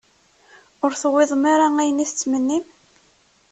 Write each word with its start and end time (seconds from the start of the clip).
Ur 0.83 0.91
tewwiḍem 1.01 1.43
ara 1.53 1.67
ayen 1.79 2.03
i 2.03 2.05
tettmennim? 2.09 2.65